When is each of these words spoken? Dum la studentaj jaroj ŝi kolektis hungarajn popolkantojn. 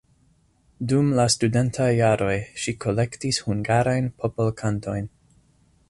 Dum 0.91 1.11
la 1.19 1.25
studentaj 1.33 1.89
jaroj 1.99 2.39
ŝi 2.63 2.75
kolektis 2.87 3.41
hungarajn 3.49 4.09
popolkantojn. 4.23 5.11